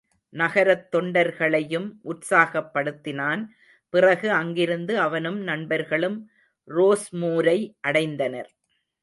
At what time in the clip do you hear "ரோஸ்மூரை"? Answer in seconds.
6.67-7.57